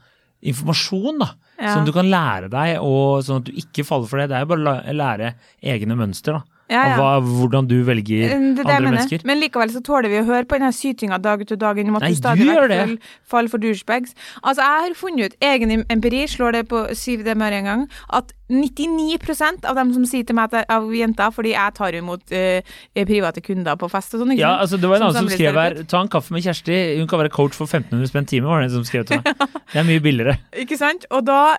[0.52, 1.30] Informasjon, da.
[1.58, 1.76] Ja.
[1.76, 4.30] Som du kan lære deg, og sånn at du ikke faller for det.
[4.32, 5.34] Det er jo bare å lære
[5.74, 6.53] egne mønster, da.
[6.74, 6.98] Ja, ja.
[7.00, 9.26] Hva, hvordan du velger er det andre mennesker.
[9.30, 11.92] Men likevel så tåler vi å høre på denne sytinga dag ut og dag inn
[11.94, 14.16] om at Nei, du stadig vekk faller for douchebags.
[14.42, 17.86] Altså, jeg har funnet ut, egen empiri slår det på siv det med en gang,
[18.14, 21.98] at 99% av dem som sier til meg at jeg, av jenter, fordi jeg tar
[21.98, 22.74] imot uh,
[23.08, 25.58] private kunder på fest og sånn, Ja, altså Det var en Som annen som skrev
[25.58, 25.78] her.
[25.90, 28.70] Ta en kaffe med Kjersti, hun kan være coach for 1500 spenn time, var det
[28.70, 29.32] en som skrev til meg.
[29.74, 30.36] Det er mye billigere.
[30.62, 31.08] Ikke sant?
[31.14, 31.56] Og da,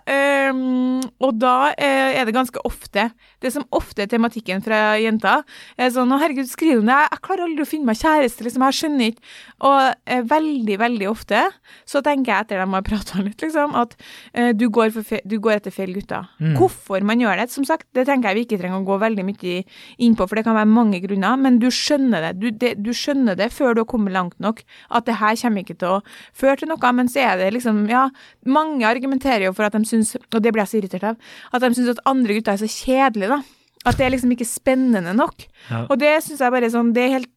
[0.52, 3.08] um, og da uh, er det ganske ofte
[3.42, 5.34] Det som ofte er tematikken fra jenta.
[5.78, 6.96] Jeg er sånn, å herregud, skriv om det.
[6.98, 8.66] Jeg, jeg klarer aldri å finne meg kjæreste, liksom.
[8.68, 9.32] Jeg skjønner ikke.
[9.64, 9.78] Og
[10.10, 11.42] eh, veldig, veldig ofte
[11.88, 13.96] så tenker jeg etter de har prata litt, liksom, at
[14.32, 16.28] eh, du, går du går etter feil gutter.
[16.40, 16.56] Mm.
[16.58, 19.26] Hvorfor man gjør det, som sagt, det tenker jeg vi ikke trenger å gå veldig
[19.26, 19.56] mye
[20.04, 22.32] inn på, for det kan være mange grunner, men du skjønner det.
[22.40, 24.62] Du, det, du skjønner det før du har kommet langt nok,
[24.94, 26.02] at det her kommer ikke til å
[26.36, 28.06] føre til noe, men så er det liksom, ja,
[28.46, 31.64] mange argumenterer jo for at de syns, og det blir jeg så irritert av, at
[31.64, 33.63] de syns at andre gutter er så kjedelige, da.
[33.84, 35.46] At det er liksom ikke spennende nok.
[35.70, 35.84] Ja.
[35.88, 37.30] Og det syns jeg bare er sånn, det er helt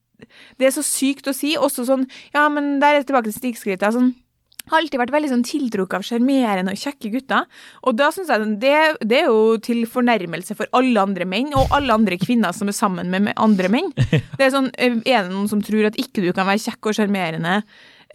[0.57, 1.51] Det er så sykt å si.
[1.59, 3.93] Også sånn, ja, men der er det tilbake til stikskrittet.
[3.93, 4.15] Sånn,
[4.71, 7.45] har alltid vært veldig sånn tiltrukket av sjarmerende og kjekke gutter.
[7.87, 8.73] Og da syns jeg det,
[9.07, 12.77] det er jo til fornærmelse for alle andre menn, og alle andre kvinner som er
[12.77, 13.91] sammen med, med andre menn.
[14.37, 16.97] Det Er sånn, er det noen som tror at ikke du kan være kjekk og
[16.97, 17.55] sjarmerende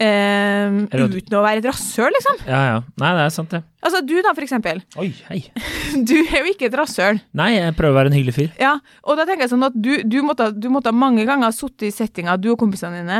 [0.00, 2.44] eh, uten å være et rasshøl, liksom?
[2.48, 2.78] Ja, ja.
[3.00, 3.62] Nei, det er sant, det.
[3.82, 4.82] Altså, du da, for eksempel.
[5.00, 5.40] Oi, hei.
[6.08, 7.18] Du er jo ikke et rasshøl.
[7.36, 8.52] Nei, jeg prøver å være en hyggelig fyr.
[8.60, 8.70] Ja,
[9.04, 11.84] og da tenker jeg sånn at du, du, måtte, du måtte mange ganger ha sittet
[11.90, 13.18] i settinga, du og kompisene dine,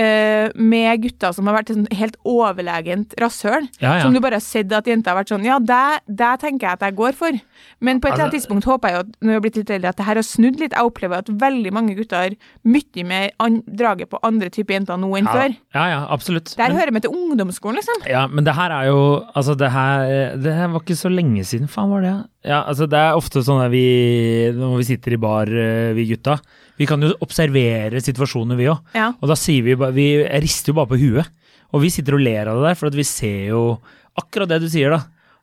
[0.00, 3.66] eh, med gutter som har vært et helt overlegent rasshøl.
[3.82, 4.04] Ja, ja.
[4.06, 6.78] Som du bare har sett at jenter har vært sånn Ja, det, det tenker jeg
[6.78, 7.36] at jeg går for.
[7.84, 9.58] Men på et eller annet Altså- tidspunkt håper jeg jo at når jeg har blitt
[9.60, 10.72] litt eldre, at det her har snudd litt.
[10.78, 13.30] Jeg opplever at veldig mange gutter har mye mer
[13.68, 15.56] draget på andre typer jenter nå enn Ja, før.
[15.76, 16.54] ja, ja absolutt.
[16.56, 18.08] Der Men- hører vi til ungdomsskolen, liksom.
[18.08, 20.03] Ja, men det her er jo Altså, det her
[20.44, 22.12] Det var ikke så lenge siden, faen var det?
[22.48, 23.84] Ja, altså det er ofte sånn at vi
[24.56, 26.38] Når vi sitter i bar, eh, vi gutta
[26.78, 28.80] Vi kan jo observere situasjoner, vi òg.
[28.96, 29.12] Ja.
[29.20, 30.08] Og da sier vi bare Vi
[30.44, 31.30] rister jo bare på huet.
[31.74, 33.62] Og vi sitter og ler av det der, for at vi ser jo
[34.20, 35.00] akkurat det du sier, da.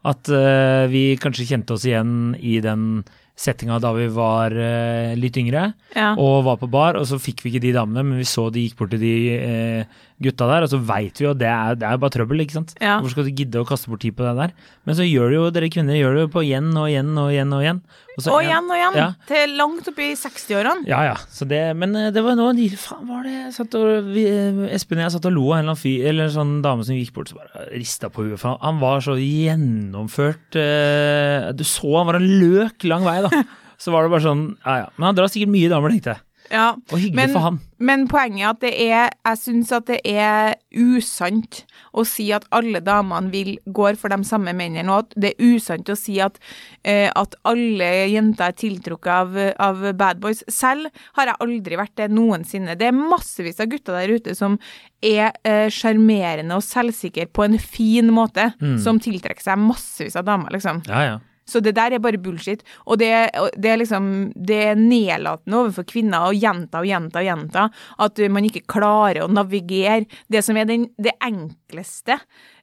[0.08, 3.04] At uh, vi kanskje kjente oss igjen i den
[3.38, 6.14] settinga da vi var uh, litt yngre Ja.
[6.16, 8.64] og var på bar, og så fikk vi ikke de damene, men vi så de
[8.64, 11.78] gikk bort til de eh, gutta der, og så veit vi jo at det er,
[11.82, 12.74] det er bare trøbbel, ikke sant.
[12.80, 13.00] Ja.
[13.00, 14.54] Hvorfor skal du gidde å kaste bort tid på det der?
[14.88, 17.32] Men så gjør det jo dere kvinner gjør det jo på igjen og igjen og
[17.34, 17.82] igjen og igjen.
[18.12, 18.98] Og så Og igjen og igjen.
[19.00, 19.08] Ja.
[19.30, 20.86] Til langt opp i 60-årene.
[20.90, 21.16] Ja, ja.
[21.32, 22.50] Så det, men eh, det var nå
[22.82, 25.60] Faen, var det jeg satt og vi, eh, Espen og jeg satt og lo av
[25.60, 28.38] en eller annen fyr, eller sånn dame som gikk bort så bare rista på huet.
[28.42, 33.20] For han, han var så gjennomført eh, Du så han var en løk lang vei,
[33.26, 33.44] da.
[33.82, 34.90] Så var det bare sånn Ja ja.
[34.98, 36.22] Men han drar sikkert mye damer, tenkte jeg.
[36.52, 36.72] Ja.
[36.92, 37.60] Og hyggelig Men- for han.
[37.80, 42.46] Men poenget er at det er Jeg syns at det er usant å si at
[42.52, 46.20] alle damene vil går for de samme mennene, og at det er usant å si
[46.20, 46.38] at,
[46.84, 50.44] eh, at alle jenter er tiltrukket av, av bad boys.
[50.50, 50.88] Selv
[51.18, 52.78] har jeg aldri vært det noensinne.
[52.78, 54.60] Det er massevis av gutter der ute som
[55.02, 58.80] er eh, og selvsikre på en fin måte, Mm.
[58.80, 60.86] som tiltrekker seg massevis av damer, liksom.
[60.88, 61.20] Ja ja.
[61.52, 62.64] Så det der er bare bullshit.
[62.88, 63.12] Og det,
[63.60, 67.68] det er liksom Det er nedlatende overfor kvinner å gjenta og gjenta og gjenta
[68.06, 72.18] at man ikke klarer å navigere det som er den, det enkleste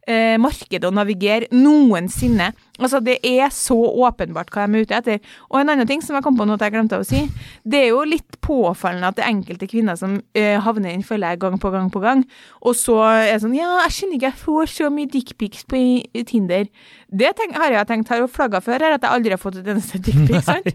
[0.09, 2.51] eh, markedet å navigere noensinne.
[2.79, 5.33] Altså, det er så åpenbart hva de er ute etter.
[5.51, 7.25] Og en annen ting som jeg kom på nå at jeg glemte å si,
[7.69, 11.07] det er jo litt påfallende at det er enkelte kvinner som eh, havner i den
[11.07, 12.25] fella gang på gang på gang,
[12.63, 15.83] og så er det sånn Ja, jeg skjønner ikke, jeg får så mye dickpics på
[16.29, 16.69] Tinder.
[17.09, 19.71] Det tenk, har jeg tenkt, har flagga før her, at jeg aldri har fått et
[19.73, 20.69] eneste dickpic, sant?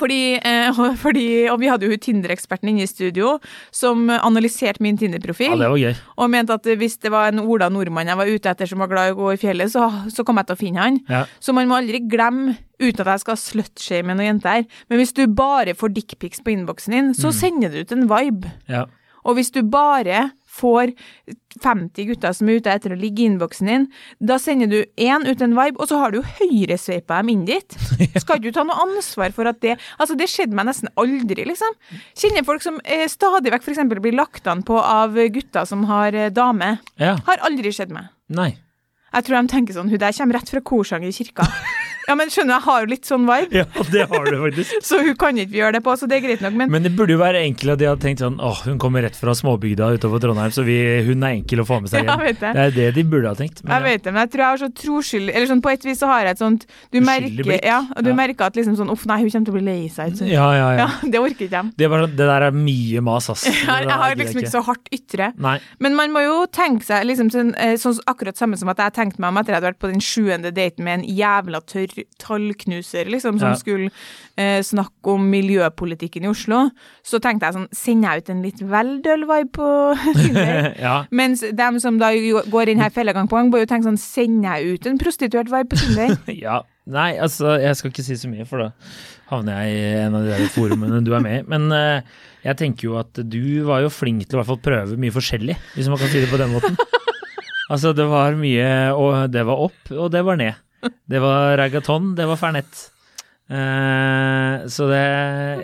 [0.00, 3.36] Fordi, eh, fordi, og vi hadde jo Tinder-eksperten inne i studio
[3.74, 5.56] som analyserte min Tinder-profil.
[5.58, 5.94] det var gøy.
[6.16, 8.90] og mente at hvis det var en Ola nordmann jeg var ute etter som var
[8.92, 11.00] glad i å gå i fjellet, så, så kom jeg til å finne han.
[11.08, 11.24] Ja.
[11.40, 15.24] Så man må aldri glemme, uten at jeg skal slutshame noen jenter, men hvis du
[15.26, 18.52] bare får dickpics på innboksen din, så sender du ut en vibe.
[18.70, 18.86] Ja.
[19.26, 20.28] Og hvis du bare
[20.58, 20.92] får
[21.62, 23.86] 50 gutter som er ute etter å ligge i innboksen din,
[24.20, 27.78] da sender du én ut en vibe, og så har du høyresveipa dem inn dit.
[28.20, 31.44] Skal ikke du ta noe ansvar for at det Altså, det skjedde meg nesten aldri,
[31.48, 31.74] liksom.
[32.18, 33.82] Kjenner folk som eh, stadig vekk f.eks.
[33.98, 36.76] blir lagt an på av gutter som har eh, dame.
[37.00, 37.16] ja.
[37.26, 38.12] Har aldri skjedd meg.
[38.32, 38.52] Nei.
[39.08, 41.46] Jeg tror de tenker sånn Hun der kommer rett fra korsang i kirka.
[42.08, 44.78] Ja, men skjønner du, jeg har jo litt sånn vibe, Ja, det har du faktisk.
[44.88, 46.92] så hun kan ikke gjøre det på, så det er greit nok, men Men det
[46.96, 49.90] burde jo være enkelt at de hadde tenkt sånn åh, hun kommer rett fra småbygda
[49.98, 52.52] utover Trondheim, så vi, hun er enkel å få med seg Ja, vet det.
[52.56, 53.60] Det er det de burde ha tenkt.
[53.64, 53.80] Jeg ja.
[53.84, 56.08] vet det, men jeg tror jeg har så troskyldig Eller sånn på et vis så
[56.10, 58.16] har jeg et sånt Du merker, ja, du Ja.
[58.16, 60.14] merker at liksom sånn Uff, nei, hun kommer til å bli lei seg.
[60.18, 60.26] Så.
[60.30, 60.86] ja, ja, ja.
[61.02, 61.72] Ja, det orker ikke jeg.
[61.76, 63.44] Det, bare, sånn- det der er mye mas, ass.
[63.48, 65.30] Ja, Jeg, har liksom ikke så hardt ytre.
[65.36, 65.56] Nei.
[65.84, 68.94] Men man må jo tenke seg liksom sånn, eh, sånn akkurat samme som at jeg
[68.96, 71.97] tenkte meg om etter jeg hadde vært på den sjuende daten med en jævla tørr
[72.22, 73.58] tallknuser, liksom, som Ja.
[73.58, 73.90] skulle
[74.36, 76.70] eh, snakke om miljøpolitikken i Oslo.
[77.02, 79.68] Så tenkte jeg sånn Sender jeg ut en litt vel døll vibe på
[80.22, 80.72] Tinder?
[80.86, 80.96] ja.
[81.10, 82.12] Mens dem som da
[82.50, 84.98] går inn her fella gang på gang, bør jo tenke sånn Sender jeg ut en
[84.98, 86.16] prostituert vibe på Tinder?
[86.46, 86.60] ja.
[86.88, 88.70] Nei, altså, jeg skal ikke si så mye, for da
[89.28, 91.42] havner jeg i en av de der forumene du er med i.
[91.52, 92.00] Men uh,
[92.46, 95.12] jeg tenker jo at du var jo flink til å i hvert fall prøve mye
[95.12, 96.78] forskjellig, hvis man kan si det på den måten.
[97.68, 100.56] Altså, det var mye Og det var opp, og det var ned.
[101.10, 102.84] Det var ragaton, det var fernett.
[103.48, 105.04] Uh, så det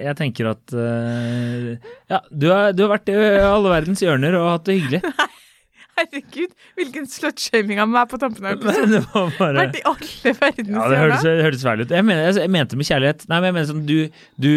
[0.00, 1.74] Jeg tenker at uh,
[2.08, 5.02] Ja, du har, du har vært i alle verdens hjørner og hatt det hyggelig.
[5.94, 8.96] Herregud, hvilken slutshaming av meg på tampen av episoden.
[8.96, 11.94] det var bare Vært i alle verdens Ja, det hørtes, det hørtes feil ut.
[11.98, 13.26] Jeg, mener, jeg, jeg mente med kjærlighet.
[13.30, 14.50] Nei, men jeg mener sånn, du, du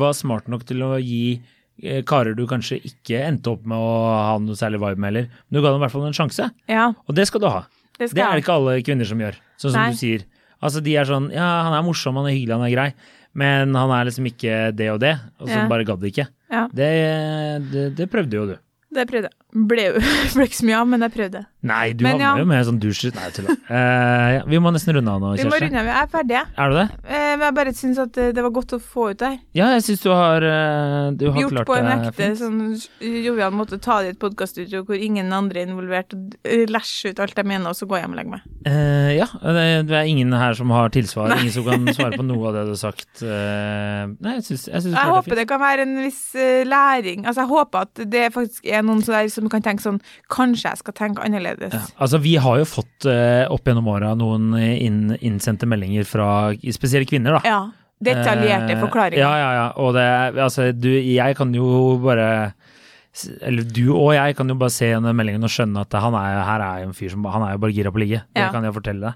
[0.00, 3.94] var smart nok til å gi eh, karer du kanskje ikke endte opp med å
[4.10, 6.50] ha noe særlig vibe med heller, men du ga dem i hvert fall en sjanse.
[6.72, 7.62] Ja, Og det skal du ha.
[7.98, 9.90] Det Det er det ikke alle kvinner som gjør, sånn som Nei.
[9.90, 10.24] du sier.
[10.62, 12.88] Altså, de er sånn Ja, han er morsom, han er hyggelig, han er grei,
[13.34, 15.66] men han er liksom ikke det og det, og så Ja.
[15.68, 16.26] bare gadd ikke.
[16.50, 16.66] Ja.
[16.72, 16.90] Det,
[17.72, 18.56] det, det prøvde jo du.
[18.96, 19.66] Det prøvde jeg.
[19.68, 19.84] Ble
[20.36, 21.44] ble ikke så mye av, men jeg prøvde.
[21.66, 22.32] Nei, du Men havna ja.
[22.42, 23.56] jo med sånn dusj Nei, tulla.
[23.66, 25.46] Uh, ja, vi må nesten runde av nå, Kjersti.
[25.46, 25.90] Vi må runde av.
[25.90, 26.40] Jeg er ferdig.
[26.46, 26.86] Er du det?
[27.02, 29.38] Uh, Men jeg bare syns at det det var godt å få ut det her.
[29.56, 32.60] Ja, jeg syns du har uh, Du har Gjort klart på en ekte sånn
[33.00, 33.78] jovial måte.
[33.82, 37.36] Ta det i et podkaststudio hvor ingen andre er involvert, og eh, læsje ut alt
[37.36, 38.46] jeg mener, og så gå hjem og legge meg.
[38.66, 41.36] Eh, ja, det, det er ingen her som har tilsvar.
[41.38, 43.08] Ingen som kan svare på noe av det du har sagt.
[43.22, 44.98] Eh, nei, jeg syns, jeg fint.
[44.98, 47.24] Jeg håper det kan være en viss eh, læring.
[47.24, 50.02] Altså, jeg håper at det faktisk er noen som kan tenke sånn
[50.32, 51.55] Kanskje jeg skal tenke annerledes.
[51.60, 56.52] Ja, altså Vi har jo fått eh, opp gjennom åra noen inn, innsendte meldinger fra
[56.74, 57.40] spesielle kvinner, da.
[57.48, 57.60] Ja.
[58.02, 59.22] Detaljerte Eh, forklaringer.
[59.22, 59.66] Ja, ja, ja.
[59.80, 60.04] Og det
[60.36, 62.52] Altså, du, jeg kan jo bare
[63.40, 66.42] Eller du og jeg kan jo bare se gjennom meldingen og skjønne at han er,
[66.44, 68.20] her er jo en fyr som Han er jo bare gira på å ligge.
[68.34, 68.50] Det Ja.
[68.52, 69.14] kan jeg fortelle deg.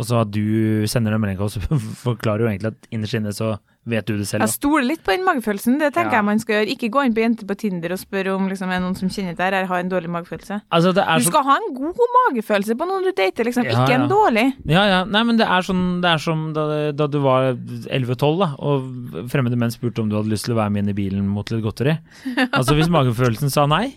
[0.00, 1.60] Og så at du sender den meldinga, så
[2.06, 3.58] forklarer jo egentlig at innerst inne så
[3.90, 4.44] vet du det selv.
[4.44, 5.78] Jeg stoler litt på den magefølelsen.
[5.80, 6.20] Det tenker Ja.
[6.20, 6.68] jeg man skal gjøre.
[6.74, 9.34] Ikke gå inn på jenter på Tinder og spørre om liksom, er noen som kjenner
[9.38, 10.58] deg eller har en dårlig magefølelse.
[10.76, 13.64] Altså, det Du så skal ha en god magefølelse på noen du dater, liksom.
[13.68, 13.98] Ja, Ikke ja.
[14.02, 14.46] en dårlig.
[14.68, 15.00] Ja, ja.
[15.08, 19.26] Nei, men det er, sånn, det er som da, da du var 11-12, da, og
[19.32, 21.50] fremmede menn spurte om du hadde lyst til å være med inn i bilen mot
[21.52, 21.96] litt godteri.
[22.56, 23.94] Altså, hvis magefølelsen sa nei,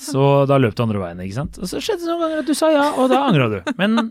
[0.00, 1.58] så da løp du andre veien, ikke sant.
[1.60, 3.58] Og så skjedde det noen ganger at du sa ja, og da angra du.
[3.76, 4.08] Men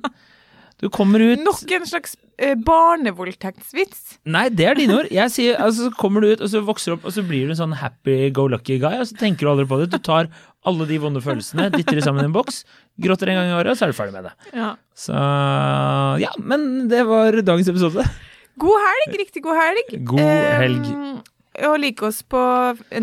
[0.79, 4.19] du kommer ut Nok en slags eh, barnevoldtektsvits.
[4.31, 5.09] Nei, det er dine ord.
[5.11, 7.49] Jeg sier, altså, så kommer du ut, og så vokser du opp, og så blir
[7.49, 9.89] du en sånn happy go lucky guy, og så tenker du aldri på det.
[9.91, 10.29] Du tar
[10.67, 12.61] alle de vonde følelsene, dytter de sammen i en boks,
[13.03, 14.33] gråter en gang i året, og så er du ferdig med det.
[14.55, 14.71] Ja.
[14.95, 15.19] Så
[16.23, 18.07] ja, men det var dagens episode.
[18.59, 19.93] God helg, riktig god helg.
[20.07, 20.23] God
[20.63, 20.89] helg.
[21.59, 22.39] Eh, og like oss på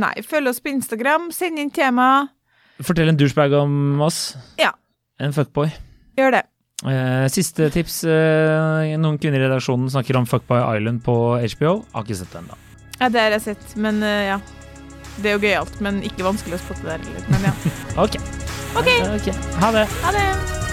[0.00, 1.28] Nei, følg oss på Instagram.
[1.34, 2.26] Send inn tema.
[2.84, 4.30] Fortell en douchebag om oss.
[4.60, 4.72] Ja.
[5.20, 5.68] En fuckboy.
[6.16, 6.44] Gjør det.
[6.86, 8.04] Eh, siste tips.
[8.04, 11.16] Eh, noen kvinner i redaksjonen snakker om Fuckboy Island på
[11.56, 11.80] HBO.
[11.92, 12.60] Har ikke sett det ennå.
[13.00, 14.38] Ja, det har jeg sett, men eh, ja.
[15.16, 17.26] Det er jo gøyalt, men ikke vanskelig å spotte der heller.
[17.32, 17.56] Men ja.
[18.04, 18.20] Ok.
[18.76, 19.00] Okay.
[19.16, 19.32] ok.
[19.64, 19.88] Ha det.
[20.04, 20.65] ha det.